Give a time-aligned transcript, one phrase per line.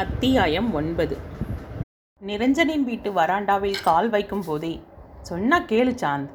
[0.00, 1.16] அத்தியாயம் ஒன்பது.
[2.26, 4.80] நிரஞ்சனின் வீட்டு வராண்டாவில் கால் வைக்கும் போதே
[5.22, 6.28] சொன்னா கேளு சாந்த்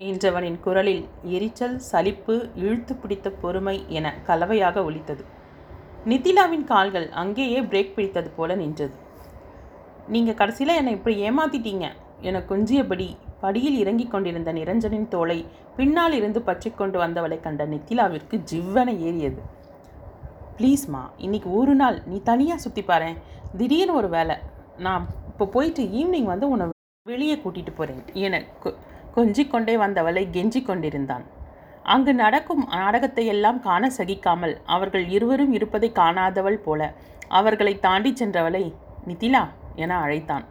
[0.00, 5.24] என்றவனின் குரலில் எரிச்சல் சலிப்பு இழுத்து பிடித்த பொறுமை என கலவையாக ஒலித்தது.
[6.06, 8.94] நித்திலாவின் கால்கள் அங்கேயே பிரேக் பிடித்தது போல நின்றது.
[10.08, 11.88] நீங்கள் கடைசியில் என்னை இப்படி ஏமாத்திட்டீங்க?
[12.20, 15.46] என கொஞ்சியபடி படியில் இறங்கிக் கொண்டிருந்த நிரஞ்சனின் தோலை
[15.76, 19.55] பின்னால் இருந்து பற்றி கொண்டு வந்தவளை கண்ட நித்திலாவிற்கு ஜிவ்வென ஏறியது.
[20.58, 23.16] ப்ளீஸ்மா இன்னைக்கு ஒரு நாள் நீ தனியாக சுற்றி பாரேன்.
[23.56, 24.36] திடீர்னு ஒரு வேலை
[24.76, 26.66] நான் இப்போ போயிட்டு ஈவினிங் வந்து உன்னை
[27.08, 28.70] வெளியே கூட்டிகிட்டு போகிறேன் என கொ
[29.82, 31.24] வந்தவளை கெஞ்சிக் கொண்டிருந்தான்.
[31.82, 36.90] அங்கு நடக்கும் நாடகத்தை எல்லாம் காண சகிக்காமல் அவர்கள் இருவரும் இருப்பதை காணாதவள் போல
[37.28, 38.64] அவர்களை தாண்டி சென்றவளை
[39.06, 40.44] நிதிலா என அழைத்தான்.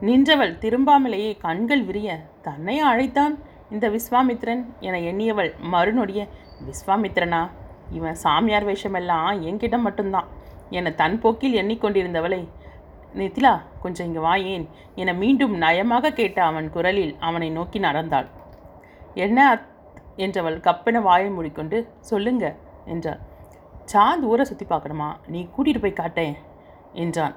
[0.00, 2.10] நின்றவள் திரும்பாமலேயே கண்கள் விரிய
[2.42, 3.34] தன்னை அழைத்தான்
[3.70, 4.62] இந்த விஸ்வாமித்ரன்?
[4.80, 6.20] என எண்ணியவள் மறுநொடிய
[6.68, 7.42] விஸ்வாமித்ரனா?
[7.90, 10.28] இவன் சாமியார் வேஷமெல்லாம் என்கிட்ட மட்டும்தான்.
[10.70, 12.48] என்னை தன் போக்கில் எண்ணிக்கொண்டிருந்தவளை
[13.16, 18.28] நிதிலா கொஞ்சம் இங்கே வாயேன் என மீண்டும் நயமாக கேட்ட அவன் குரலில் அவனை நோக்கி நடந்தாள்.
[19.14, 19.66] என்ன அத்?
[20.16, 23.20] என்றவள் கப்பென வாயை மூடிக்கொண்டு சொல்லுங்க என்றாள்.
[23.92, 25.16] சாந்த் ஊரை சுற்றி பார்க்கணுமா?
[25.26, 26.34] நீ கூட்டிகிட்டு போய் காட்டேன்
[26.92, 27.34] என்றான்.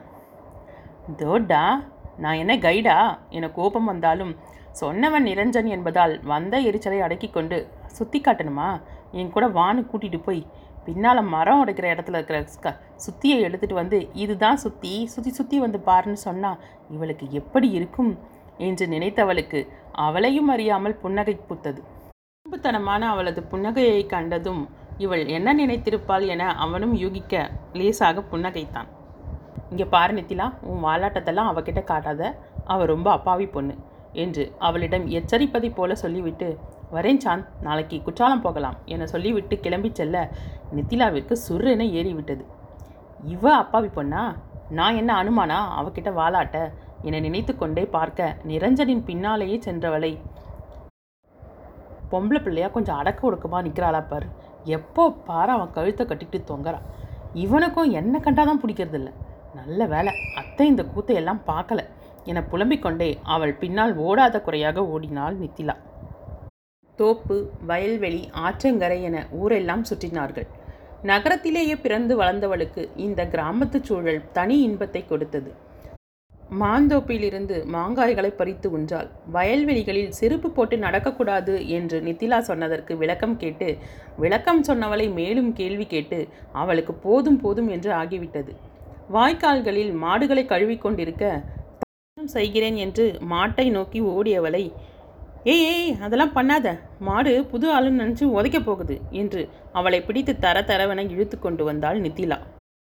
[1.17, 1.83] தோடா
[2.17, 3.17] நான் என்ன கைடா?
[3.29, 4.35] என கோபம் வந்தாலும்
[4.81, 8.81] சொன்னவன் நிரஞ்சன் என்பதால் வந்த எரிச்சலை அடக்கி கொண்டு சுற்றி காட்டணுமா?
[9.13, 10.41] என் கூட வானு கூட்டிகிட்டு போய்
[10.85, 16.21] பின்னால் மரம் உடைக்கிற இடத்துல இருக்கிற க சுத்தியை எடுத்துகிட்டு வந்து இதுதான் சுத்தி சுற்றி சுற்றி வந்து பாருன்னு
[16.27, 18.11] சொன்னால் இவளுக்கு எப்படி இருக்கும்?
[18.59, 19.59] என்று நினைத்தவளுக்கு
[20.05, 21.79] அவளையும் அறியாமல் புன்னகை பூத்தது.
[22.45, 24.61] குறும்புத்தனமான அவளது புன்னகையை கண்டதும்
[24.97, 27.33] இவள் என்ன நினைத்திருப்பாள் என அவனும் யூகிக்க
[27.73, 28.89] லேசாக புன்னகைத்தான்.
[29.69, 32.21] இங்கே பாரு நித்திலா உன் வாலாட்டத்தெல்லாம் அவகிட்ட காட்டாத
[32.65, 33.75] அவள் ரொம்ப அப்பாவி பொண்ணு
[34.15, 36.49] என்று அவளிடம் எச்சரிப்பதைப் போல சொல்லிவிட்டு
[36.95, 40.17] வரேன் சாந்த் நாளைக்கு குற்றாலம் போகலாம் என சொல்லிவிட்டு கிளம்பி செல்ல
[40.75, 42.43] நித்திலாவிற்கு சுர்ரென ஏறிவிட்டது.
[43.33, 44.23] இவ அப்பாவி பொண்ணா?
[44.77, 45.59] நான் என்ன அனுமானா?
[45.79, 46.57] அவகிட்ட வாலாட்ட
[47.07, 50.11] என நினைத்து கொண்டே பார்க்க நிரஞ்சனின் பின்னாலேயே சென்றவளை
[52.11, 54.27] பொம்பளை பிள்ளையா கொஞ்சம் அடக்க ஒடுக்கமா நிற்கிறாளா பாரு.
[54.77, 56.85] எப்போ பாரு அவன் கழுத்தை கட்டிட்டு தொங்குறான்
[57.43, 59.13] இவனுக்கும் என்ன கண்டாதான் பிடிக்கிறது இல்லை
[59.55, 61.81] நல்ல வேலை அத்தை இந்த கூத்தையெல்லாம் பார்க்கல.
[62.31, 65.75] என புலம்பிக் கொண்டே அவள் பின்னால் ஓடாத குறையாக ஓடினாள் நித்திலா.
[66.99, 67.37] தோப்பு
[67.69, 70.47] வயல்வெளி ஆற்றங்கரை என ஊரெல்லாம் சுற்றினார்கள்.
[71.11, 75.51] நகரத்திலேயே பிறந்து வளர்ந்தவளுக்கு இந்த கிராமத்துச் சூழல் தனி இன்பத்தை கொடுத்தது.
[76.61, 83.69] மாந்தோப்பிலிருந்து மாங்காய்களை பறித்து உன்றாள் வயல்வெளிகளில் செருப்பு போட்டு நடக்கக்கூடாது என்று நித்திலா சொன்னதற்கு விளக்கம் கேட்டு
[84.23, 86.19] விளக்கம் சொன்னவளை மேலும் கேள்வி கேட்டு
[86.61, 88.53] அவளுக்கு போதும் போதும் என்று ஆகிவிட்டது.
[89.15, 91.25] வாய்க்கால்களில் மாடுகளை கழுவிக்கொண்டிருக்க
[92.17, 94.63] செய்கிறேன் என்று மாட்டை நோக்கி ஓடியவளை
[95.51, 96.67] ஏய் ஏய் அதெல்லாம் பண்ணாத.
[97.07, 99.41] மாடு புது ஆளுன்னு நினச்சி உதைக்க போகுது என்று
[99.73, 102.37] அவளை பிடித்து தர தரவென இழுத்து கொண்டு வந்தாள் நித்திலா.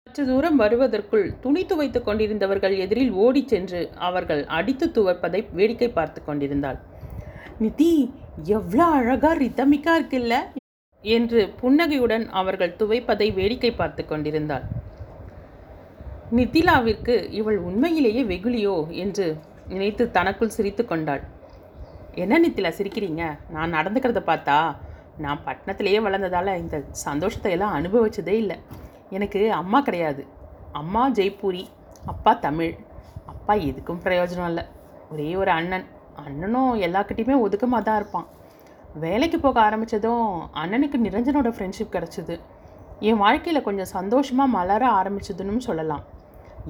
[0.08, 6.80] சற்று தூரம் வருவதற்குள் துணி துவைத்து கொண்டிருந்தவர்கள் எதிரில் ஓடிச் சென்று அவர்கள் அடித்து துவைப்பதை வேடிக்கை பார்த்து கொண்டிருந்தாள்.
[7.60, 7.92] நிதி
[8.58, 10.36] எவ்வளோ அழகா ரித்தமிக்கா இருக்குல்ல?
[11.04, 14.68] என்று புன்னகையுடன் அவர்கள் துவைப்பதை வேடிக்கை பார்த்து கொண்டிருந்தாள்.
[16.38, 19.28] நித்திலாவிற்கு இவள் உண்மையிலேயே வெகுளியோ என்று
[19.68, 21.24] நினைத்து தனக்குள் சிரித்து கொண்டாள்.
[22.24, 23.24] என்ன நித்திலா சிரிக்கிறீங்க?
[23.56, 24.58] நான் நடந்துக்கிறத பார்த்தா
[25.24, 28.58] நான் பட்டணத்திலேயே வளர்ந்ததால் இந்த சந்தோஷத்தை எல்லாம் அனுபவிச்சதே இல்லை.
[29.18, 30.24] எனக்கு அம்மா கிடையாது.
[30.82, 31.64] அம்மா ஜெய்ப்பூரி
[32.14, 32.74] அப்பா தமிழ்.
[33.34, 34.64] அப்பா எதுக்கும் பிரயோஜனம் இல்லை.
[35.12, 35.86] ஒரே ஒரு அண்ணன்.
[36.26, 38.28] அண்ணனும் எல்லாக்கிட்டேயுமே ஒதுக்கமாக தான் இருப்பான்.
[39.06, 40.28] வேலைக்கு போக ஆரம்பித்ததும்
[40.62, 42.36] அண்ணனுக்கு நிரஞ்சனோட ஃப்ரெண்ட்ஷிப் கிடச்சிது.
[43.10, 46.04] என் வாழ்க்கையில் கொஞ்சம் சந்தோஷமாக மலர ஆரம்பிச்சதுன்னு சொல்லலாம்.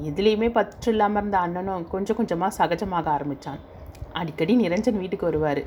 [0.09, 3.61] எதுலேயுமே பற்று இல்லாமல் இருந்த அண்ணனும் கொஞ்சம் கொஞ்சமாக சகஜமாக ஆரம்பித்தான்
[4.19, 5.61] அடிக்கடி நிரஞ்சன் வீட்டுக்கு வருவார்.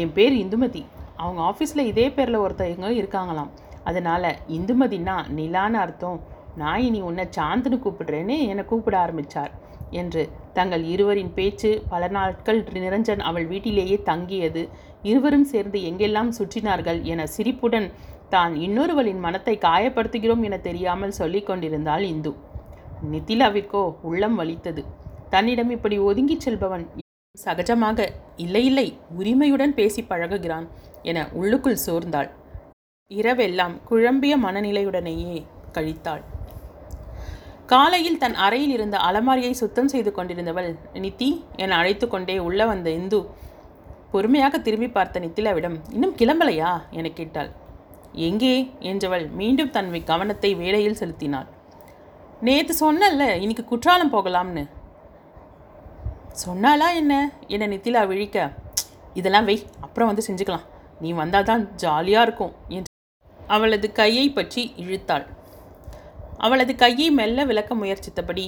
[0.00, 0.82] என் பேர் இந்துமதி.
[1.22, 3.52] அவங்க ஆஃபீஸில் இதே பேரில் ஒருத்தவங்க இருக்காங்களாம்.
[3.88, 6.18] அதனால் இந்துமதினா நிலான்னு அர்த்தம்.
[6.62, 9.52] நான் இனி உன்னை சாந்துன்னு கூப்பிடுறேன்னு என்னை கூப்பிட ஆரம்பித்தார்
[10.00, 10.22] என்று
[10.56, 14.62] தங்கள் இருவரின் பேச்சு பல நாட்கள் நிரஞ்சன் அவள் வீட்டிலேயே தங்கியது.
[15.10, 17.88] இருவரும் சேர்ந்து எங்கெல்லாம் சுற்றினார்கள் என சிரிப்புடன்
[18.34, 22.32] தான் இன்னொருவளின் மனத்தை காயப்படுத்துகிறோம் என தெரியாமல் சொல்லி கொண்டிருந்தாள் இந்து.
[23.12, 24.84] நித்திலாவிற்கோ உள்ளம் வலித்தது.
[25.34, 26.86] தன்னிடம் இப்படி ஒதுங்கிச் செல்பவன்
[27.44, 28.86] சகஜமாக இல்லை இல்லை
[29.16, 30.66] உரிமையுடன் பேசி பழகுகிறான்
[31.02, 32.28] என உள்ளுக்குள் சோர்ந்தாள்.
[33.10, 35.36] இரவெல்லாம் குழம்பிய மனநிலையுடனேயே
[35.72, 36.22] கழித்தாள்.
[37.66, 43.20] காலையில் தன் அறையில் இருந்த அலமாரியை சுத்தம் செய்து கொண்டிருந்தவள் நித்தி என அழைத்து கொண்டே உள்ள வந்த இந்து
[44.12, 46.70] பொறுமையாக திரும்பி பார்த்த நித்திலாவிடம் இன்னும் கிளம்பலையா?
[46.90, 47.50] என கேட்டாள்.
[48.12, 48.54] எங்கே?
[48.80, 51.48] என்றவள் மீண்டும் தன் கவனத்தை வேலையில் செலுத்தினாள்.
[52.40, 54.64] நேற்று சொன்னல்ல இன்னைக்கு குற்றாலம் போகலாம்னு.
[56.44, 57.14] சொன்னாலா என்ன?
[57.54, 58.38] என்னை நித்திலா விழிக்க?
[59.18, 60.66] இதெல்லாம் வை அப்புறம் வந்து செஞ்சுக்கலாம்.
[61.02, 62.90] நீ வந்தால் தான் ஜாலியாக இருக்கும் என்று
[63.54, 65.24] அவளது கையை பற்றி இழுத்தாள்.
[66.46, 68.44] அவளது கையை மெல்ல விளக்க முயற்சித்தபடி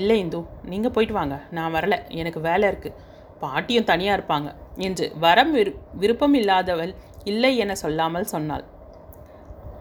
[0.00, 0.40] இல்லை இந்து
[0.70, 1.36] நீங்கள் போயிட்டு வாங்க.
[1.56, 1.98] நான் வரலை.
[2.20, 2.98] எனக்கு வேலை இருக்குது
[3.42, 4.48] பாட்டியும் தனியாக இருப்பாங்க
[4.86, 5.72] என்று வரம் விரு
[6.02, 6.92] விருப்பம் இல்லாதவள்
[7.30, 8.64] இல்லை என சொல்லாமல் சொன்னாள்.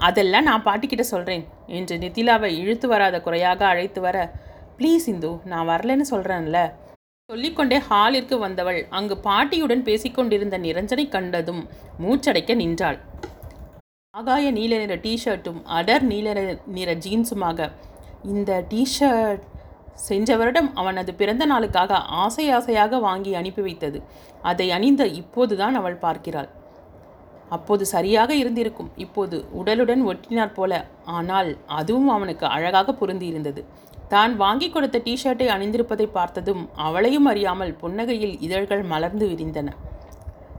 [0.07, 1.43] அதெல்லாம் நான் பாட்டிக்கிட்ட சொல்கிறேன்
[1.77, 4.17] என்று நிதிலாவை இழுத்து வராத குறையாக அழைத்து வர
[4.77, 6.59] ப்ளீஸ் இந்து நான் வரலன்னு சொல்கிறேன்ல
[7.29, 11.67] சொல்லிக்கொண்டே ஹாலிற்கு வந்தவள் அங்கு பாட்டியுடன் பேசிக்கொண்டிருந்த நிரஞ்சனை கண்டதும்
[12.01, 12.99] மூச்சடைக்க நின்றாள்.
[14.11, 17.71] ஆகாய நீல நிற டிஷர்ட்டும் அடர் நீல நிற- நிற ஜீன்ஸுமாக
[18.23, 19.41] இந்த டிஷர்ட்
[19.93, 24.03] சென்ற வருடம் அவனது பிறந்த நாளுக்காக ஆசை ஆசையாக வாங்கி அனுப்பி வைத்தது.
[24.41, 26.49] அதை அணிந்த இப்போதுதான் அவள் பார்க்கிறாள்.
[27.49, 28.91] அப்போது சரியாக இருந்திருக்கும்.
[28.95, 30.87] இப்போது உடலுடன் ஒட்டினார் போல.
[31.05, 33.63] ஆனால் அதுவும் அவனுக்கு அழகாக பொருந்தியிருந்தது.
[34.09, 39.69] தான் வாங்கி கொடுத்த டிஷர்ட்டை அணிந்திருப்பதை பார்த்ததும் அவளையும் அறியாமல் புன்னகையில் இதழ்கள் மலர்ந்து விரிந்தன.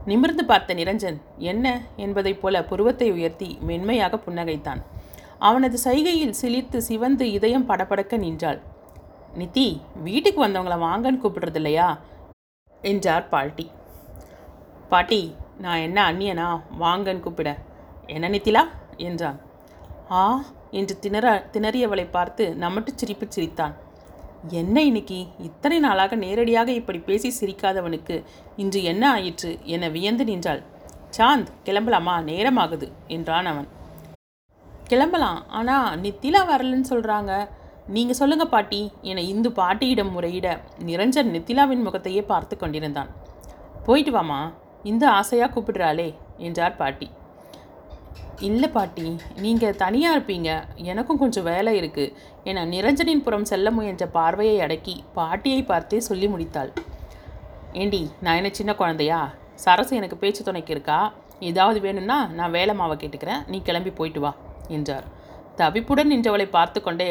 [0.05, 1.65] நிமிர்ந்து பார்த்த நிரஞ்சன் என்ன?
[1.95, 4.81] என்பதைப் போல புருவத்தை உயர்த்தி மென்மையாக புன்னகைத்தான்.
[5.39, 8.59] அவனது சைகையில் சிலிர்த்து சிவந்து இதயம் படபடக்க நின்றாள்.
[9.37, 9.67] நித்தி
[10.03, 11.99] வீட்டுக்கு வந்தவங்கள வாங்கன்னு கூப்பிடுறது இல்லையா
[12.81, 13.65] என்றார் பாட்டி
[14.89, 16.47] பாட்டி நான் என்ன அந்நியனா?
[16.79, 17.49] வாங்கன்னு கூப்பிட.
[18.07, 18.63] என்ன நித்திலா?
[18.97, 19.39] என்றான்.
[20.11, 23.73] ஆ என்று திணற திணறியவளை பார்த்து நமட்டு சிரிப்பு சிரித்தான்.
[24.49, 25.27] என்ன இன்னைக்கு?
[25.39, 28.23] இத்தனை நாளாக நேரடியாக இப்படி பேசி சிரிக்காதவனுக்கு
[28.55, 29.51] இன்று என்ன ஆயிற்று?
[29.63, 30.61] என வியந்து நின்றாள்.
[31.17, 32.15] சாந்த் கிளம்பலாமா?
[32.29, 33.67] நேரமாகுது என்றான் அவன்.
[34.87, 37.31] கிளம்பலாம் ஆனால் நித்திலா வரலன்னு சொல்கிறாங்க
[37.87, 40.47] நீங்கள் சொல்லுங்க பாட்டி என இந்து பாட்டியிடம் முறையிட
[40.85, 43.09] நிரஞ்சன் நித்திலாவின் முகத்தையே பார்த்து கொண்டிருந்தான்.
[43.85, 44.39] போயிட்டு வாமா
[44.83, 47.07] இந்த ஆசையாக கூப்பிடுறாளே என்றார் பாட்டி.
[48.47, 49.07] இல்லை பாட்டி
[49.43, 50.49] நீங்கள் தனியாக இருப்பீங்க.
[50.91, 52.13] எனக்கும் கொஞ்சம் வேலை இருக்குது
[52.49, 56.71] என நிரஞ்சனின் புறம் செல்ல முயன்ற பார்வையை அடக்கி பாட்டியை பார்த்தே சொல்லி முடித்தாள்.
[57.81, 59.19] ஏண்டி நான் என்ன சின்ன குழந்தையா?
[59.65, 60.99] சரசு எனக்கு பேச்சு துணைக்கு இருக்கா
[61.49, 63.43] ஏதாவது வேணும்னா நான் வேலை மாவை கேட்டுக்கிறேன்.
[63.51, 64.31] நீ கிளம்பி போயிட்டு வா
[64.77, 65.05] என்றார்.
[65.59, 67.07] தவிப்புடன் நின்றவளை பார்த்து கொண்டே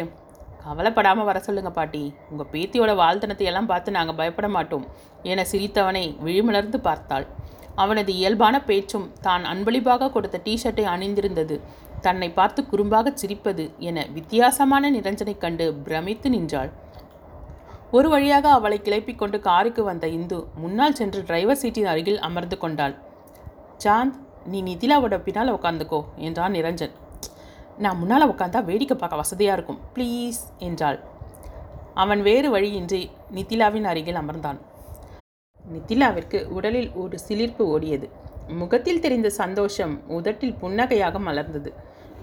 [0.64, 2.02] கவலைப்படாமல் வர சொல்லுங்க பாட்டி.
[2.30, 4.84] உங்கள் பேத்தியோட வாழ்த்தனத்தை எல்லாம் பார்த்து நாங்கள் பயப்பட மாட்டோம்
[5.30, 7.26] என சிரித்தவனை விழிமலர்ந்து பார்த்தாள்.
[7.74, 11.56] அவனது இயல்பான பேச்சும் தான் அன்பளிப்பாக கொடுத்த டீஷர்ட்டை அணிந்திருந்தது.
[12.00, 16.70] தன்னை பார்த்து குறும்பாக சிரிப்பது என வித்தியாசமான நிரஞ்சனை கண்டு பிரமித்து நின்றாள்.
[17.90, 22.94] ஒரு வழியாக அவளை கிளப்பிக் கொண்டு காருக்கு வந்த இந்து முன்னால் சென்று டிரைவர் சீட்டின் அருகில் அமர்ந்து கொண்டாள்.
[23.84, 26.94] சாந்த் நீ நிதிலாவோட பின்னால் உட்காந்துக்கோ என்றான் நிரஞ்சன்.
[27.78, 30.98] நான் முன்னால் உட்காந்தா வேடிக்கை பார்க்க வசதியாக இருக்கும் ப்ளீஸ் என்றாள்.
[31.94, 34.58] அவன் வேறு வழியின்றி நிதிலாவின் அருகில் அமர்ந்தான்.
[35.72, 38.08] மிதிலாவிற்கு உடலில் ஒரு சிலிர்ப்பு ஓடியது.
[38.46, 41.72] முகத்தில் தெரிந்த சந்தோஷம் உதட்டில் புன்னகையாக மலர்ந்தது.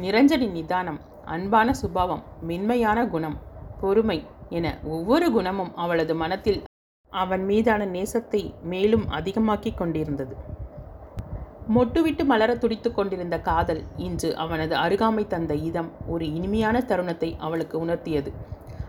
[0.01, 3.37] நிரஞ்சனின் நிதானம் அன்பான சுபாவம் மென்மையான குணம்
[3.81, 6.63] பொறுமை என ஒவ்வொரு குணமும் அவளது மனத்தில்
[7.09, 10.35] அவன் மீதான நேசத்தை மேலும் அதிகமாக்கிக் கொண்டிருந்தது.
[11.75, 18.31] மொட்டுவிட்டு மலர துடித்துக் கொண்டிருந்த காதல் இன்று அவனது அருகாமை தந்த இதம் ஒரு இனிமையான தருணத்தை அவளுக்கு உணர்த்தியது.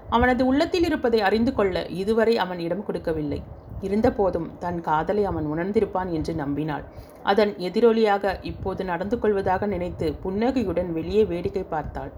[0.08, 3.42] அவனது உள்ளத்தில் இருப்பதை அறிந்து கொள்ள இதுவரை அவன் இடம் கொடுக்கவில்லை.
[3.80, 6.84] இருந்தபோதும் தன் காதலை அவன் உணர்ந்திருப்பான் என்று நம்பினாள்.
[7.22, 12.12] அதன் எதிரொலியாக இப்போது நடந்து கொள்வதாக நினைத்து புன்னகையுடன் வெளியே வேடிக்கை பார்த்தாள்.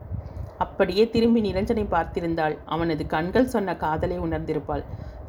[0.59, 4.85] அப்படியே திரும்பி நிரஞ்சனை பார்த்திருந்தால் அவனது கண்கள் சொன்ன காதலை உணர்ந்திருப்பாள்.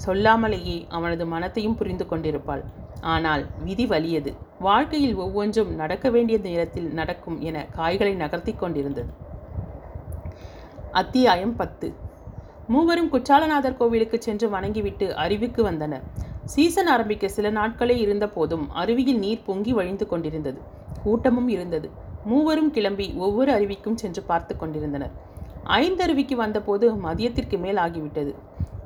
[0.05, 2.63] சொல்லாமலேயே அவனது மனத்தையும் புரிந்து கொண்டிருப்பாள்.
[3.01, 4.31] ஆனால் விதி வலியது.
[4.59, 9.11] வாழ்க்கையில் ஒவ்வொன்றும் நடக்க வேண்டிய நேரத்தில் நடக்கும் என காய்களை நகர்த்தி கொண்டிருந்தது.
[10.91, 11.93] அத்தியாயம் பத்து.
[12.71, 16.03] மூவரும் குற்றாலநாதர் கோவிலுக்கு சென்று வணங்கிவிட்டு அருவிக்கு வந்தனர்.
[16.53, 20.59] சீசன் ஆரம்பிக்க சில நாட்களே இருந்த போதும் அருவியில் நீர் பொங்கி வழிந்து கொண்டிருந்தது.
[21.03, 21.87] கூட்டமும் இருந்தது.
[22.25, 25.13] மூவரும் கிளம்பி ஒவ்வொரு அருவிக்கும் சென்று பார்த்து கொண்டிருந்தனர்.
[25.81, 28.33] ஐந்து அருவிக்கு வந்தபோது மதியத்திற்கு மேல் ஆகிவிட்டது.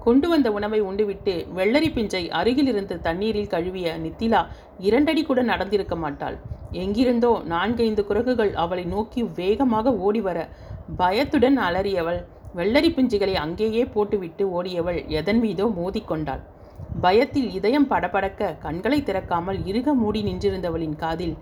[0.05, 4.41] கொண்டு வந்த உணவை உண்டுவிட்டு வெள்ளரி பிஞ்சை அருகில் இருந்த தண்ணீரில் கழுவிய நித்திலா
[4.88, 6.38] இரண்டடி கூட நடந்திருக்க மாட்டாள்.
[6.83, 10.39] எங்கிருந்தோ நான்கைந்து குரங்குகள் அவளை நோக்கி வேகமாக ஓடி வர
[10.98, 12.19] பயத்துடன் அலறியவள்
[12.55, 16.43] வெள்ளரி பிஞ்சுகளை அங்கேயே போட்டுவிட்டு ஓடியவள் எதன் மீதோ மோதிக்கொண்டாள்
[17.01, 21.35] பயத்தில் இதயம் படபடக்க கண்களை திறக்காமல் இறுக மூடி நின்றிருந்தவளின் காதில்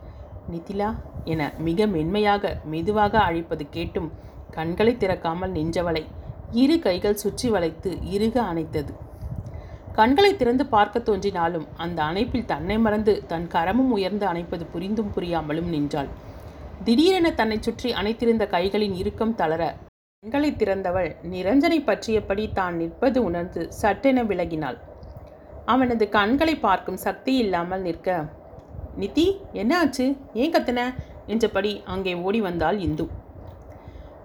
[0.52, 0.90] நிதிலா
[1.24, 4.10] என மிக மென்மையாக மெதுவாக அழைப்பது கேட்டும்
[4.50, 6.04] கண்களை திறக்காமல் நின்றவளை
[6.54, 8.92] இரு கைகள் சுற்றி வளைத்து இறுக அணைத்தது.
[9.94, 16.12] கண்களை திறந்து பார்க்க தோன்றினாலும் அந்த அணைப்பில் தன்னை மறந்து தன் கரமும் உயர்ந்து அணைப்பது புரிந்தும் புரியாமலும் நின்றாள்.
[16.84, 19.64] திடீரென தன்னை சுற்றி அணைத்திருந்த கைகளின் இறுக்கம் தளர
[20.24, 24.78] கண்களை திறந்தவள் நிரஞ்சனை பற்றியபடி தான் நிற்பது உணர்ந்து சட்டென விலகினாள்.
[25.74, 28.16] அவனது கண்களை பார்க்கும் சக்தி இல்லாமல் நிற்க
[29.02, 29.26] நிதி
[29.62, 30.06] என்ன ஆச்சு?
[30.42, 30.80] ஏன் கத்தின?
[31.34, 33.06] என்றபடி அங்கே ஓடி வந்தாள் இந்து.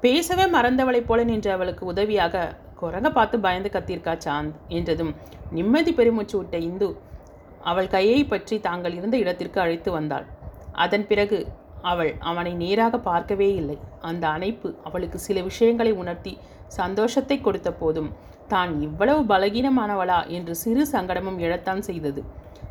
[0.05, 2.45] பேசவே மறந்தவளைப் போல நின்ற அவளுக்கு உதவியாக
[2.83, 5.12] குரங்க பார்த்து பயந்து கத்தியிருக்கா சாந்த் என்றதும்
[5.59, 6.90] நிம்மதி பெருமூச்சு விட்ட இந்து
[7.71, 10.28] அவள் கையை பற்றி தாங்கள் இருந்த இடத்திற்கு அழைத்து வந்தாள்.
[10.85, 11.40] அதன் பிறகு
[11.82, 13.78] அவள் அவனை நேராக பார்க்கவே இல்லை.
[14.00, 18.11] அந்த அணைப்பு அவளுக்கு சில விஷயங்களை உணர்த்தி சந்தோஷத்தை கொடுத்த போதும்
[18.49, 20.26] தான் இவ்வளவு பலகீனமானவளா?
[20.26, 22.25] என்று சிறு சங்கடமும் எழத்தான் செய்தது.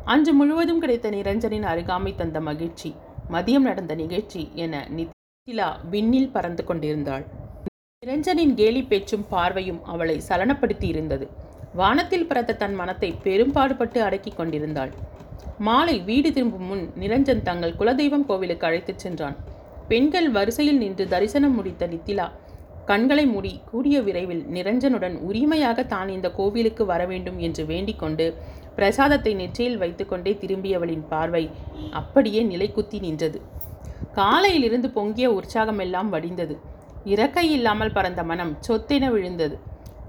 [0.03, 2.95] அன்று முழுவதும் கிடைத்த நிரஞ்சனின் அருகாமை தந்த மகிழ்ச்சி
[3.31, 7.25] மதியம் நடந்த நிகழ்ச்சி என நித்திலா விண்ணில் பறந்து கொண்டிருந்தாள்.
[8.05, 11.27] நிரஞ்சனின் கேலி பேச்சும் பார்வையும் அவளை சலனப்படுத்தி இருந்தது.
[11.73, 14.91] வானத்தில் பிறந்த தன் மனத்தை பெரும்பாடுபட்டு அடக்கிக் கொண்டிருந்தாள்.
[15.57, 19.37] மாலை வீடு திரும்பும் முன் நிரஞ்சன் தங்கள் குலதெய்வம் கோவிலுக்கு அழைத்துச் சென்றான்.
[19.87, 22.27] பெண்கள் வரிசையில் நின்று தரிசனம் முடித்த நித்திலா
[22.85, 28.25] கண்களை மூடி கூடிய விரைவில் நிரஞ்சனுடன் உரிமையாக தான் இந்த கோவிலுக்கு வர வேண்டும் என்று வேண்டிக்கொண்டு
[28.75, 31.49] பிரசாதத்தை நெற்றியில் வைத்துக்கொண்டே திரும்பியவளின் பார்வை
[31.91, 33.39] அப்படியே நிலைக்குத்தி நின்றது.
[34.13, 36.55] காலையிலிருந்து பொங்கிய உற்சாகமெல்லாம் வடிந்தது.
[37.05, 39.57] இறக்கை இல்லாமல் பறந்த மனம் சொத்தென விழுந்தது.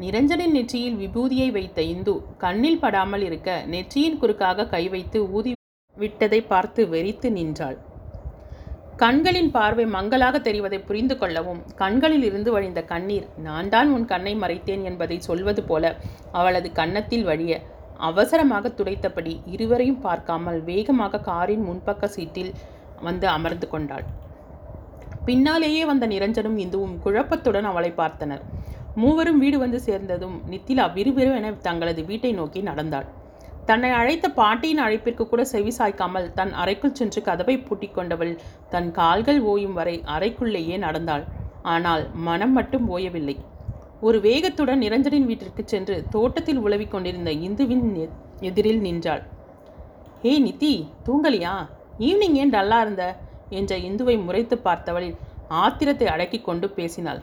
[0.02, 2.12] நிரஞ்சனின் நெற்றியில் விபூதியை வைத்த இந்து
[2.42, 5.52] கண்ணில் படாமல் இருக்க நெற்றியின் குறுக்காக கை வைத்து ஊதி
[5.96, 7.78] விட்டதை பார்த்து வெறித்து நின்றாள்.
[9.02, 14.84] கண்களின் பார்வை மங்கலாக தெரிவதை புரிந்து கொள்ளவும் கண்களில் இருந்து வழிந்த கண்ணீர் நான் தான் உன் கண்ணை மறைத்தேன்
[14.90, 15.92] என்பதை சொல்வது போல
[16.40, 17.60] அவளது கன்னத்தில் வழிய
[18.08, 22.52] அவசரமாக துடைத்தபடி இருவரையும் பார்க்காமல் வேகமாக காரின் முன்பக்க சீட்டில்
[23.08, 24.06] வந்து அமர்ந்து கொண்டாள்.
[25.28, 28.44] பின்னாலேயே வந்த நிரஞ்சனும் இந்துவும் குழப்பத்துடன் அவளை பார்த்தனர்.
[28.94, 33.06] மூவரும் வீடு வந்து சேர்ந்ததும் நித்திலா விறுவிறுவென தங்களது வீட்டை நோக்கி நடந்தாள்.
[33.66, 38.38] தன்னை அழைத்த பாட்டியின் அழைப்பிற்கு கூட செவி சாய்க்காமல் தன் அறைக்குள் சென்று கதவை பூட்டிக் கொண்டவள்
[38.70, 41.24] தன் கால்கள் ஓயும் வரை அறைக்குள்ளேயே நடந்தாள்.
[41.62, 43.36] ஆனால் மனம் மட்டும் ஓயவில்லை.
[44.00, 48.08] ஒரு வேகத்துடன் நிரஞ்சனின் வீட்டிற்கு சென்று தோட்டத்தில் உலவிக் கொண்டிருந்த இந்துவின்
[48.40, 49.22] எதிரில் நின்றாள்.
[50.22, 51.54] ஹே நித்தி தூங்கலியா?
[51.98, 53.16] ஈவினிங் ஏன் டல்லா இருந்த?
[53.48, 55.16] என்ற இந்துவை முறைத்து பார்த்தவள்
[55.48, 57.22] ஆத்திரத்தை அடக்கிக் கொண்டு பேசினாள்.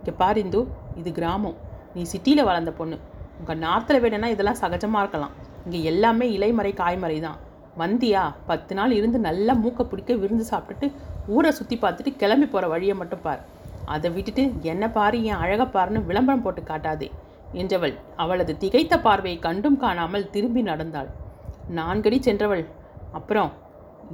[0.00, 0.60] இங்கே பார் இந்து
[1.00, 1.56] இது கிராமம்.
[1.94, 2.96] நீ சிட்டியில் வளர்ந்த பொண்ணு.
[3.40, 5.34] உங்கள் நார்த்தில் வேணும்னா இதெல்லாம் சகஜமாக இருக்கலாம்.
[5.64, 7.38] இங்கே எல்லாமே இலைமறை காய்மறை தான்.
[7.82, 8.22] வந்தியா?
[8.50, 10.86] பத்து நாள் இருந்து நல்லா மூக்கை பிடிக்க விருந்து சாப்பிட்டுட்டு
[11.34, 13.42] ஊரை சுற்றி பார்த்துட்டு கிளம்பி போகிற வழியை மட்டும் பார்.
[13.94, 14.42] அதை விட்டுட்டு
[14.72, 17.08] என்ன பாரு என் அழகை பாருன்னு விளம்பரம் போட்டு காட்டாதே.
[17.60, 21.08] என்றவள் அவளது திகைத்த பார்வையை கண்டும் காணாமல் திரும்பி நடந்தாள்.
[21.78, 22.64] நான்கடி சென்றவள்.
[23.18, 23.50] அப்புறம்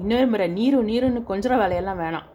[0.02, 2.26] இன்னொரு முறை நீரும் நீருன்னு கொஞ்சம் வேலையெல்லாம் வேணாம்.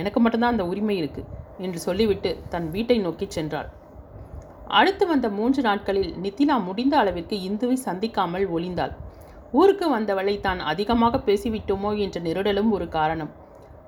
[0.00, 1.28] எனக்கு மட்டும்தான் அந்த உரிமை இருக்குது
[1.64, 3.68] என்று சொல்லிவிட்டு தன் வீட்டை நோக்கி சென்றாள்.
[4.78, 8.94] அடுத்து வந்த மூன்று நாட்களில் நித்திலா முடிந்த அளவிற்கு இந்துவை சந்திக்காமல் ஒளிந்தாள்.
[9.58, 13.30] ஊருக்கு வந்தவளை தான் அதிகமாக பேசிவிட்டோமோ என்ற நெருடலும் ஒரு காரணம்.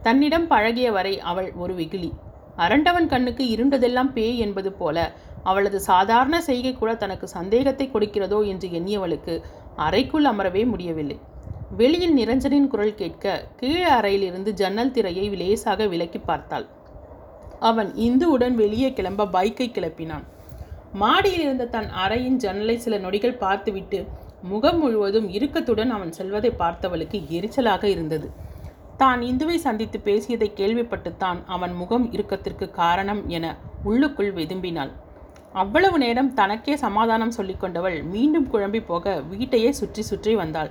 [0.03, 2.11] தன்னிடம் பழகிய வரை அவள் ஒரு வெகுளி
[2.65, 4.97] அரண்டவன் கண்ணுக்கு இருண்டதெல்லாம் பேய் என்பது போல
[5.51, 9.35] அவளது சாதாரண செய்கை கூட தனக்கு சந்தேகத்தை கொடுக்கிறதோ என்று எண்ணியவளுக்கு
[9.87, 11.17] அறைக்குள் அமரவே முடியவில்லை.
[11.81, 16.67] வெளியில் நிரஞ்சனின் குரல் கேட்க கீழ் அறையிலிருந்து ஜன்னல் திரையை லேசாக விலக்கி பார்த்தாள்.
[17.69, 20.25] அவன் இந்துவுடன் வெளியே கிளம்ப பைக்கை கிளப்பினான்.
[21.01, 23.99] மாடியில் இருந்த தன் அறையின் ஜன்னலை சில நொடிகள் பார்த்துவிட்டு
[24.53, 28.29] முகம் முழுவதும் இறுக்கத்துடன் அவன் செல்வதை பார்த்தவளுக்கு எரிச்சலாக இருந்தது.
[29.03, 33.55] தான் இந்துவை சந்தித்து பேசியதை கேள்விப்பட்டுத்தான் அவன் முகம் இறுக்கத்திற்கு காரணம் என
[33.89, 34.93] உள்ளுக்குள் வெதும்பினாள்.
[35.63, 40.71] அவ்வளவு நேரம் தனக்கே சமாதானம் சொல்லிக்கொண்டவள் மீண்டும் குழம்பி போக வீட்டையே சுற்றி சுற்றி வந்தாள்.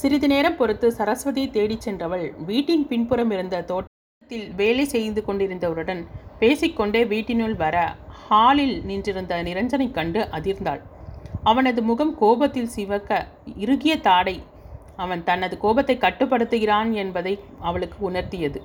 [0.00, 3.91] சிறிது நேரம் பொறுத்து சரஸ்வதியை தேடிச் சென்றவள் வீட்டின் பின்புறம் இருந்த தோட்ட
[4.32, 6.00] தோட்டத்தில் வேலை செய்து கொண்டிருந்தவருடன்
[6.40, 7.76] பேசிக்கொண்டே வீட்டினுள் வர
[8.26, 10.80] ஹாலில் நின்றிருந்த நிரஞ்சனை கண்டு அதிர்ந்தாள்.
[11.42, 13.10] அவனது முகம் கோபத்தில் சிவக்க
[13.58, 14.36] இறுகிய தாடை.
[14.96, 18.60] அவன் தனது கோபத்தை கட்டுப்படுத்துகிறான் என்பதை அவளுக்கு உணர்த்தியது.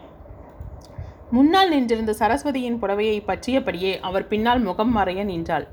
[1.32, 5.68] முன்னால் நின்றிருந்த சரஸ்வதியின் புடவையை பற்றியபடியே அவர் பின்னால் முகம் மறைய நின்றாள்.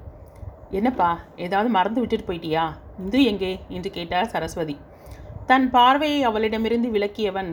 [0.70, 2.64] என்னப்பா ஏதாவது மறந்து விட்டுட்டு போயிட்டியா?
[2.98, 3.52] இந்து எங்கே?
[3.68, 4.76] என்று கேட்டார் சரஸ்வதி.
[5.46, 7.52] தன் பார்வையை அவளிடமிருந்து விலக்கியவன்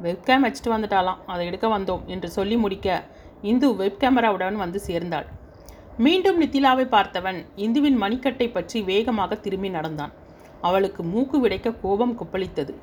[0.00, 3.04] வெப்கேம் வச்சுட்டு வந்துட்டாலாம் அதை எடுக்க வந்தோம் என்று சொல்லி முடிக்க
[3.42, 5.26] இந்து வெப் கேமராவுடன் வந்து சேர்ந்தாள்.
[5.98, 10.12] மீண்டும் நித்திலாவை பார்த்தவன் இந்துவின் மணிக்கட்டை பற்றி வேகமாக திரும்பி நடந்தான்.
[10.60, 12.74] அவளுக்கு மூக்கு விடைக்க கோபம் கொப்பளித்தது.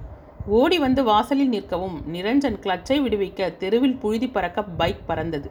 [0.48, 5.50] ஓடி வந்து வாசலில் நிற்கவும் நிரஞ்சன் கிளச்சை விடுவிக்க தெருவில் புழுதி பறக்க பைக் பறந்தது.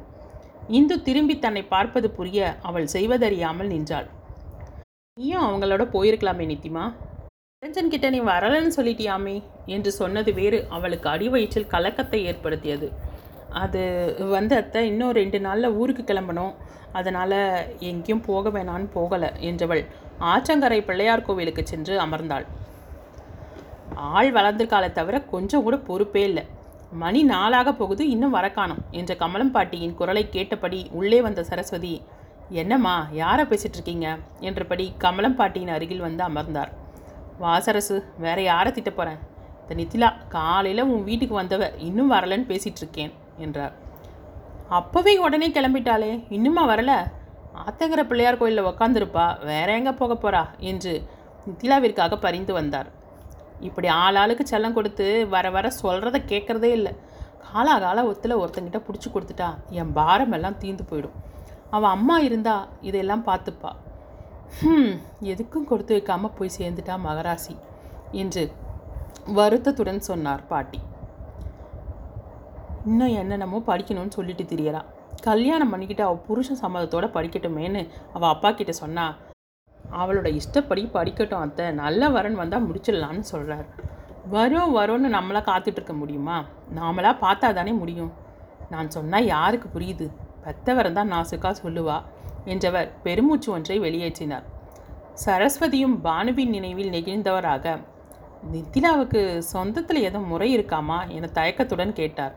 [0.69, 4.09] இந்து திரும்பி தன்னை பார்ப்பது புரிய அவள் செய்வதறியாமல் நின்றாள்.
[5.17, 6.93] நீயும் அவங்களோட போயிருக்கலாமே நித்திமா?
[7.63, 9.35] ரஞ்சன் கிட்ட நீ வரலன்னு சொல்லிட்டியாமே
[9.75, 10.59] என்று சொன்னது வேறு.
[10.77, 12.89] அவளுக்கு அடிவயிற்றில் கலக்கத்தை ஏற்படுத்தியது.
[13.63, 13.81] அது
[14.35, 16.53] வந்து அத்தை இன்னும் ரெண்டு நாளில் ஊருக்கு கிளம்பணும்.
[16.99, 17.37] அதனால்
[17.91, 19.83] எங்கேயும் போக வேணான்னு போகலை என்றவள்
[20.31, 22.47] ஆற்றங்கரை பிள்ளையார் கோவிலுக்கு சென்று அமர்ந்தாள்.
[24.15, 26.47] ஆள் வளர்ந்திருக்காளே தவிர கொஞ்சம் கூட பொறுப்பே இல்லை.
[27.05, 28.49] மணி நாளாக போகுது இன்னும் வர
[29.01, 31.95] என்ற கமலம் பாட்டியின் குரலை கேட்டபடி உள்ளே வந்த சரஸ்வதி
[32.63, 34.09] என்னம்மா யாரை பேசிகிட்ருக்கீங்க
[34.49, 36.73] என்றபடி கமலம் பாட்டியின் அருகில் வந்து அமர்ந்தார்.
[37.41, 39.21] வாசரசு வேற யாரை திட்ட போகிறேன்
[39.63, 43.75] இந்த நித்திலா காலையில் உன் வீட்டுக்கு வந்தவ இன்னும் வரலன்னு பேசிகிட்டு இருக்கேன் என்றார்.
[44.71, 46.25] அப்போவே உடனே கிளம்பிட்டாளே.
[46.29, 46.93] இன்னுமா வரல?
[47.67, 49.27] ஆத்தங்கர பிள்ளையார் கோயிலில் உக்காந்துருப்பா.
[49.45, 50.93] வேற எங்கே போக போகிறா என்று
[51.49, 52.89] நித்திலாவிற்காக பரிந்து வந்தார்.
[53.61, 56.93] இப்படி ஆளாளுக்கு செல்லம் கொடுத்து வர வர சொல்கிறத கேட்குறதே இல்லை.
[57.49, 59.49] காலாகால ஒத்தில் ஒருத்தங்கிட்ட பிடிச்சி கொடுத்துட்டா.
[59.69, 61.17] என் பாரமெல்லாம் தீந்து தீர்ந்து போயிடும்.
[61.71, 63.71] அவள் அம்மா இருந்தா இதெல்லாம் பார்த்துப்பா.
[64.57, 64.93] ஹம்
[65.33, 67.55] எதுக்கும் கொடுத்து வைக்காமல் போய் சேர்ந்துட்டா மகராசி
[68.21, 68.43] என்று
[69.39, 70.79] வருத்தத்துடன் சொன்னார் பாட்டி.
[72.87, 74.81] இன்னும் என்னென்னமோ படிக்கணும்னு சொல்லிட்டு தெரியறா.
[75.29, 79.07] கல்யாணம் பண்ணிக்கிட்டு அவள் புருஷன் சம்மதத்தோட படிக்கட்டுமேன்னு அவள் அப்பா கிட்ட சொன்னா
[80.01, 83.67] அவளோட இஷ்டப்படி படிக்கட்டும் அத்தை நல்ல வரன் வந்தால் முடிச்சிடலான்னு சொல்கிறார்
[84.35, 86.39] வரும் வரும்னு நம்மளா காத்துட்ருக்க முடியுமா?
[86.75, 88.13] நாமளா பார்த்தா தானே முடியும்.
[88.71, 90.09] நான் சொன்னால் யாருக்கு புரியுது?
[90.45, 92.07] பெத்தவரம் தான் நாசுக்கா சொல்லுவாள்
[92.55, 94.47] என்றவர் பெருமூச்சு ஒன்றை வெளியேற்றினார்.
[95.25, 97.77] சரஸ்வதியும் பானுவின் நினைவில் நெகிழ்ந்தவராக
[98.53, 99.21] நித்திலாவுக்கு
[99.53, 100.99] சொந்தத்தில் ஏதோ முறை இருக்காமா?
[101.17, 102.35] என தயக்கத்துடன் கேட்டார்.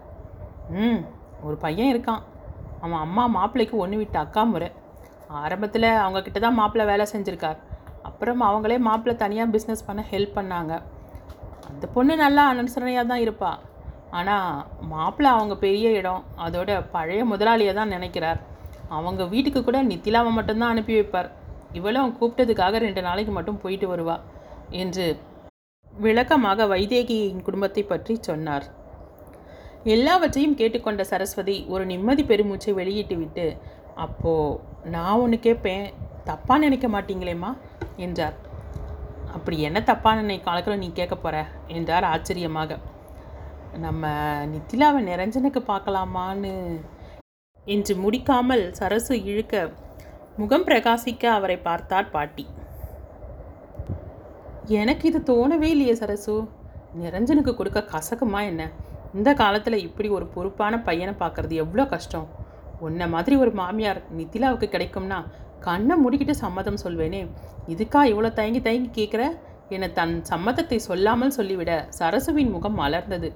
[0.84, 1.02] ம்
[1.48, 2.24] ஒரு பையன் இருக்கான்.
[2.84, 4.70] அவன் அம்மா மாப்பிள்ளைக்கு ஒன்று விட்ட அக்கா முறை.
[5.42, 7.60] ஆரம்பத்தில் அவங்க கிட்ட தான் மாப்பிள்ளை வேலை செஞ்சுருக்கார்.
[8.10, 10.74] அப்புறம் அவங்களே மாப்பிள்ளை தனியாக பிஸ்னஸ் பண்ண ஹெல்ப் பண்ணாங்க.
[11.70, 13.52] அந்த பொண்ணு நல்லா அனுசரணையாக தான் இருப்பா.
[14.20, 16.24] ஆனால் மாப்பிள்ளை அவங்க பெரிய இடம்.
[16.46, 18.40] அதோட பழைய முதலாளியை தான் நினைக்கிறார்.
[18.98, 21.30] அவங்க வீட்டுக்கு கூட நித்திலாவை மட்டும்தான் அனுப்பி வைப்பார்.
[21.80, 24.16] இவளும் கூப்பிட்டதுக்காக ரெண்டு நாளைக்கு மட்டும் போயிட்டு வருவா
[24.84, 25.06] என்று
[26.06, 28.66] விளக்கமாக வைதேகியின் குடும்பத்தை பற்றி சொன்னார்.
[29.96, 33.46] எல்லாவற்றையும் கேட்டுக்கொண்ட சரஸ்வதி ஒரு நிம்மதி பெருமூச்சை வெளியிட்டு விட்டு
[34.06, 34.34] அப்போ
[34.94, 35.86] நான் ஒன்று கேட்பேன்
[36.30, 37.52] தப்பாக நினைக்க மாட்டீங்களேம்மா?
[38.06, 38.38] என்றார்.
[39.36, 41.36] அப்படி என்ன தப்பான நினை காலத்தில் நீ கேட்க போகிற
[41.78, 42.78] என்றார் ஆச்சரியமாக.
[43.86, 44.08] நம்ம
[44.54, 46.54] நித்திலாவை நிரஞ்சனுக்கு பார்க்கலாமான்னு
[47.66, 49.56] என்று முடிக்காமல் சரசு இழுக்க
[50.38, 52.46] முகம் பிரகாசிக்க அவரை பார்த்தார் பாட்டி.
[54.82, 56.36] எனக்கு இது தோணவே இல்லையே சரசு.
[57.02, 58.64] நிரஞ்சனுக்கு கொடுக்க கசக்குமா என்ன?
[59.14, 62.28] இந்த காலத்தில் இப்படி ஒரு பொறுப்பான பையனை பார்க்கறது எவ்வளோ கஷ்டம்.
[62.80, 65.20] உன்னை மாதிரி ஒரு மாமியார் நித்திலாவுக்கு கிடைக்கும்னா
[65.60, 67.22] கண்ணை முடிக்கிட்டு சம்மதம் சொல்வேனே.
[67.68, 69.24] இதுக்கா இவ்வளோ தயங்கி தயங்கி கேட்குற
[69.76, 73.30] என தன் சம்மதத்தை சொல்லாமல் சொல்லிவிட சரசுவின் முகம் மலர்ந்தது.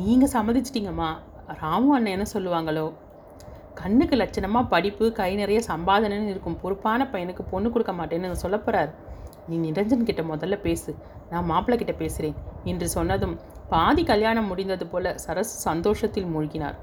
[0.00, 1.10] நீங்கள் சம்மதிச்சிட்டிங்கம்மா.
[1.60, 2.92] ராமு அண்ணன் என்ன சொல்லுவாங்களோ?
[3.74, 6.60] கண்ணுக்கு லட்சணமாக படிப்பு கை நிறைய சம்பாதனைன்னு இருக்கும்.
[6.60, 8.94] பொறுப்பான பையனுக்கு பொண்ணு கொடுக்க மாட்டேன்னு சொல்ல போகிறார்
[9.48, 10.94] நீ நிரஞ்சன் கிட்ட முதல்ல பேசு.
[11.30, 16.74] நான் மாப்பிள்ளை கிட்ட பேசுகிறேன் என்று சொன்னதும் பாதி கல்யாணம் முடிந்தது போல சரஸ் சந்தோஷத்தில் மூழ்கினார்.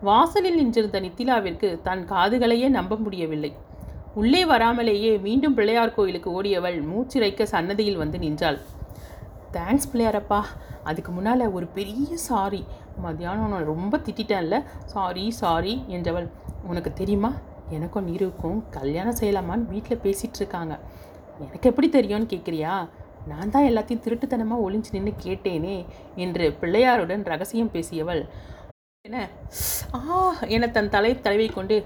[0.00, 3.52] வாசலில் நின்றிருந்த நித்திலாவிற்கு தன் காதுகளையே நம்ப முடியவில்லை.
[4.14, 8.58] உள்ளே வராமலேயே மீண்டும் பிள்ளையார் கோயிலுக்கு ஓடியவள் மூச்சிறைக்க சன்னதியில் வந்து நின்றாள்.
[9.56, 10.40] தேங்க்ஸ் பிள்ளையாரப்பா.
[10.90, 12.62] அதுக்கு முன்னால் ஒரு பெரிய சாரி
[13.04, 14.56] மத்தியானம் நான் ரொம்ப திட்டிட்டேன்ல.
[14.94, 16.28] சாரி சாரி என்றவள்.
[16.70, 17.30] உனக்கு தெரியுமா?
[17.76, 20.74] எனக்கும் நீருக்கும் கல்யாணம் செய்யலாமான்னு வீட்டில் பேசிகிட்டு இருக்காங்க.
[21.44, 22.74] எனக்கு எப்படி தெரியும்னு கேட்குறியா
[23.30, 25.76] நான் தான் எல்லாத்தையும் திருட்டுத்தனமாக ஒளிஞ்சு நின்று கேட்டேனே
[26.24, 28.22] என்று பிள்ளையாருடன் ரகசியம் பேசியவள்.
[29.04, 29.18] என்ன?
[29.96, 30.00] ஆ
[30.56, 31.76] என தன் தலை தலைவை கொண்டு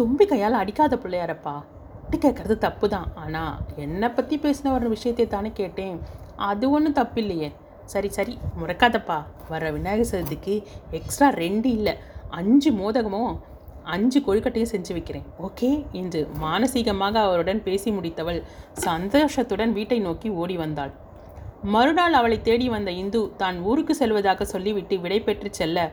[0.00, 1.56] தும்பி கையால் அடிக்காத பிள்ளையாரப்பா.
[2.02, 5.98] அப்படி கேட்குறது தப்பு தான் ஆனால் என்னை பற்றி பேசின ஒரு விஷயத்தை தானே கேட்டேன்.
[6.36, 7.52] அது ஒன்றும் தப்பு இல்லையே
[7.84, 9.24] சரி சரி முறக்காதப்பா.
[9.48, 11.94] வர விநாயகர் சதுர்த்திக்கு எக்ஸ்ட்ரா ரெண்டு இல்லை
[12.28, 13.40] அஞ்சு மோதகமும்
[13.82, 15.24] அஞ்சு கொழுக்கட்டையும் செஞ்சு வைக்கிறேன்.
[15.38, 15.86] ஓகே?
[15.92, 20.92] என்று மானசீகமாக அவருடன் பேசி முடித்தவள் சந்தோஷத்துடன் வீட்டை நோக்கி ஓடி வந்தாள்.
[21.62, 25.92] மறுநாள் அவளை தேடி வந்த இந்து தான் ஊருக்கு செல்வதாக சொல்லிவிட்டு விடை பெற்று செல்ல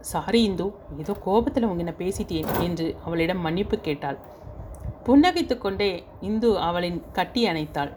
[0.00, 4.18] சாரி இந்து ஏதோ கோபத்தில் உங்கின பேசிட்டேன் என்று அவளிடம் மன்னிப்பு கேட்டாள்.
[5.06, 7.92] புன்னகைத்து கொண்டே இந்து அவளின் கட்டி அணைத்தாள்.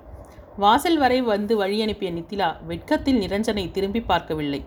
[0.58, 4.64] வாசல் வரை வந்து வழி அனுப்பிய நித்திலா வெட்கத்தில் நிரஞ்சனை திரும்பி பார்க்கவில்லை.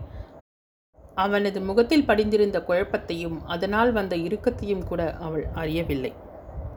[1.15, 6.13] அவனது முகத்தில் படிந்திருந்த குழப்பத்தையும் அதனால் வந்த இறுக்கத்தையும் கூட அவள் அறியவில்லை.